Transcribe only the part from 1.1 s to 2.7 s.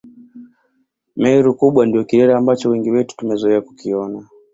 Meru kubwa ndio kilele ambacho